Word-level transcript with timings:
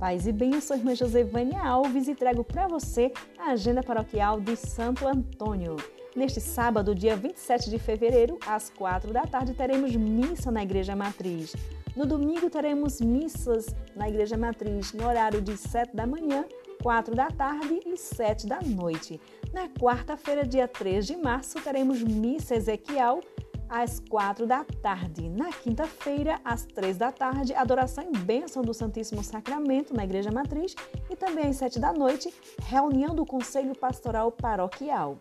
Paz 0.00 0.26
e 0.26 0.32
bem, 0.32 0.54
eu 0.54 0.62
sou 0.62 0.74
a 0.74 0.78
irmã 0.78 0.94
Josevânia 0.94 1.62
Alves 1.62 2.08
e 2.08 2.14
trago 2.14 2.42
para 2.42 2.66
você 2.66 3.12
a 3.38 3.50
agenda 3.50 3.82
paroquial 3.82 4.40
de 4.40 4.56
Santo 4.56 5.06
Antônio. 5.06 5.76
Neste 6.16 6.40
sábado, 6.40 6.94
dia 6.94 7.14
27 7.14 7.68
de 7.68 7.78
fevereiro, 7.78 8.38
às 8.46 8.70
4 8.70 9.12
da 9.12 9.26
tarde, 9.26 9.52
teremos 9.52 9.94
missa 9.94 10.50
na 10.50 10.62
Igreja 10.62 10.96
Matriz. 10.96 11.54
No 11.94 12.06
domingo, 12.06 12.48
teremos 12.48 12.98
missas 12.98 13.66
na 13.94 14.08
Igreja 14.08 14.38
Matriz 14.38 14.94
no 14.94 15.06
horário 15.06 15.42
de 15.42 15.54
7 15.54 15.94
da 15.94 16.06
manhã, 16.06 16.46
4 16.82 17.14
da 17.14 17.30
tarde 17.30 17.80
e 17.84 17.94
7 17.94 18.46
da 18.46 18.58
noite. 18.62 19.20
Na 19.52 19.68
quarta-feira, 19.68 20.46
dia 20.46 20.66
3 20.66 21.06
de 21.08 21.16
março, 21.18 21.60
teremos 21.60 22.02
missa 22.02 22.54
Ezequiel 22.54 23.20
às 23.70 24.00
quatro 24.00 24.46
da 24.46 24.64
tarde. 24.64 25.28
Na 25.28 25.52
quinta-feira, 25.52 26.40
às 26.44 26.64
três 26.64 26.98
da 26.98 27.12
tarde, 27.12 27.54
adoração 27.54 28.04
e 28.04 28.18
bênção 28.18 28.62
do 28.62 28.74
Santíssimo 28.74 29.22
Sacramento 29.22 29.94
na 29.94 30.04
Igreja 30.04 30.32
Matriz 30.32 30.74
e 31.08 31.14
também 31.14 31.46
às 31.46 31.56
sete 31.56 31.78
da 31.78 31.92
noite, 31.92 32.34
reunião 32.62 33.14
do 33.14 33.24
Conselho 33.24 33.78
Pastoral 33.78 34.32
Paroquial. 34.32 35.16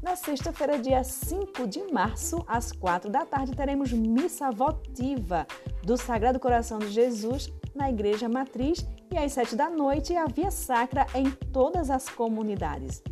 Na 0.00 0.16
sexta-feira, 0.16 0.78
dia 0.78 1.04
5 1.04 1.66
de 1.66 1.92
março, 1.92 2.42
às 2.46 2.72
quatro 2.72 3.10
da 3.10 3.26
tarde, 3.26 3.54
teremos 3.54 3.92
missa 3.92 4.50
votiva 4.50 5.46
do 5.82 5.96
Sagrado 5.96 6.40
Coração 6.40 6.78
de 6.78 6.88
Jesus 6.88 7.52
na 7.74 7.90
Igreja 7.90 8.28
Matriz 8.28 8.86
e 9.12 9.18
às 9.18 9.32
sete 9.32 9.56
da 9.56 9.68
noite, 9.68 10.16
a 10.16 10.24
Via 10.26 10.50
Sacra 10.50 11.06
em 11.14 11.30
todas 11.30 11.90
as 11.90 12.08
comunidades 12.08 13.02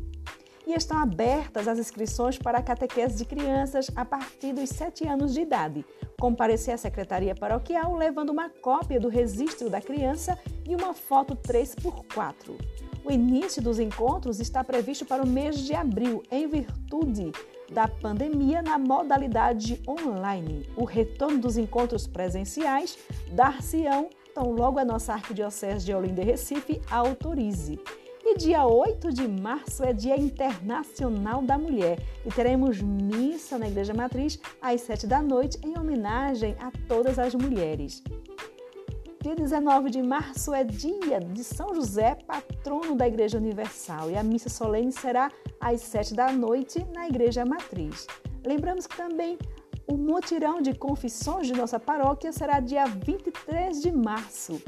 e 0.68 0.74
estão 0.74 0.98
abertas 0.98 1.66
as 1.66 1.78
inscrições 1.78 2.36
para 2.36 2.62
catequese 2.62 3.16
de 3.16 3.24
crianças 3.24 3.90
a 3.96 4.04
partir 4.04 4.52
dos 4.52 4.68
7 4.68 5.08
anos 5.08 5.32
de 5.32 5.40
idade. 5.40 5.84
Comparecer 6.20 6.74
à 6.74 6.76
secretaria 6.76 7.34
paroquial 7.34 7.96
levando 7.96 8.28
uma 8.28 8.50
cópia 8.50 9.00
do 9.00 9.08
registro 9.08 9.70
da 9.70 9.80
criança 9.80 10.38
e 10.68 10.76
uma 10.76 10.92
foto 10.92 11.34
3x4. 11.34 12.54
O 13.02 13.10
início 13.10 13.62
dos 13.62 13.78
encontros 13.78 14.40
está 14.40 14.62
previsto 14.62 15.06
para 15.06 15.22
o 15.22 15.26
mês 15.26 15.60
de 15.60 15.72
abril, 15.72 16.22
em 16.30 16.46
virtude 16.46 17.32
da 17.72 17.88
pandemia 17.88 18.60
na 18.60 18.78
modalidade 18.78 19.80
online. 19.88 20.68
O 20.76 20.84
retorno 20.84 21.38
dos 21.38 21.56
encontros 21.56 22.06
presenciais 22.06 22.98
dar-se-ão 23.32 24.10
tão 24.34 24.52
logo 24.52 24.78
a 24.78 24.84
nossa 24.84 25.14
Arquidiocese 25.14 25.86
de 25.86 25.94
Olinda 25.94 26.20
e 26.20 26.26
Recife 26.26 26.82
autorize. 26.90 27.80
Dia 28.38 28.64
8 28.64 29.12
de 29.12 29.26
março 29.26 29.82
é 29.82 29.92
Dia 29.92 30.16
Internacional 30.16 31.42
da 31.42 31.58
Mulher 31.58 31.98
e 32.24 32.30
teremos 32.30 32.80
missa 32.80 33.58
na 33.58 33.66
Igreja 33.66 33.92
Matriz 33.92 34.38
às 34.62 34.80
7 34.82 35.08
da 35.08 35.20
noite 35.20 35.58
em 35.66 35.76
homenagem 35.76 36.54
a 36.60 36.70
todas 36.86 37.18
as 37.18 37.34
mulheres. 37.34 38.00
Dia 39.20 39.34
19 39.34 39.90
de 39.90 40.00
março 40.04 40.54
é 40.54 40.62
dia 40.62 41.18
de 41.18 41.42
São 41.42 41.74
José, 41.74 42.14
patrono 42.14 42.94
da 42.94 43.08
Igreja 43.08 43.38
Universal, 43.38 44.08
e 44.08 44.16
a 44.16 44.22
missa 44.22 44.48
solene 44.48 44.92
será 44.92 45.32
às 45.60 45.80
7 45.80 46.14
da 46.14 46.30
noite 46.30 46.86
na 46.94 47.08
Igreja 47.08 47.44
Matriz. 47.44 48.06
Lembramos 48.46 48.86
que 48.86 48.96
também 48.96 49.36
o 49.84 49.96
mutirão 49.96 50.62
de 50.62 50.74
confissões 50.74 51.48
de 51.48 51.54
nossa 51.54 51.80
paróquia 51.80 52.30
será 52.30 52.60
dia 52.60 52.86
23 52.86 53.82
de 53.82 53.90
março, 53.90 54.62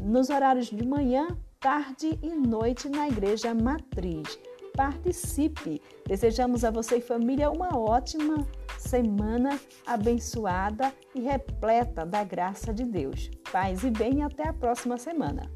nos 0.00 0.30
horários 0.30 0.70
de 0.70 0.86
manhã, 0.86 1.28
tarde 1.60 2.18
e 2.22 2.30
noite 2.30 2.88
na 2.88 3.06
Igreja 3.06 3.54
Matriz. 3.54 4.38
Participe! 4.74 5.82
Desejamos 6.06 6.64
a 6.64 6.70
você 6.70 6.96
e 6.96 7.00
família 7.02 7.50
uma 7.50 7.76
ótima 7.78 8.46
semana 8.78 9.60
abençoada 9.84 10.90
e 11.14 11.20
repleta 11.20 12.06
da 12.06 12.24
graça 12.24 12.72
de 12.72 12.84
Deus. 12.84 13.30
Paz 13.52 13.84
e 13.84 13.90
bem 13.90 14.22
até 14.22 14.48
a 14.48 14.54
próxima 14.54 14.96
semana. 14.96 15.50